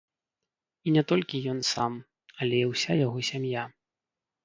І 0.85 0.93
не 0.95 1.03
толькі 1.11 1.43
ён 1.53 1.59
сам, 1.73 2.01
але 2.41 2.55
і 2.65 2.69
ўся 2.73 2.91
яго 3.05 3.19
сям'я. 3.33 3.63